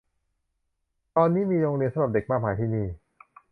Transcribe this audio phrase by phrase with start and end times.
[1.15, 2.87] ตอนนี้มีโรงเรียนสำหรับเด็กมากมายที่นี้